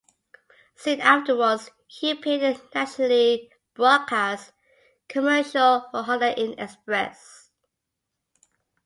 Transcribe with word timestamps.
Soon 0.77 0.99
afterwards, 0.99 1.69
he 1.85 2.09
appeared 2.09 2.41
in 2.41 2.55
a 2.55 2.61
nationally 2.73 3.51
broadcast 3.75 4.51
commercial 5.07 5.85
for 5.91 6.01
Holiday 6.01 6.33
Inn 6.41 6.55
Express. 6.57 7.51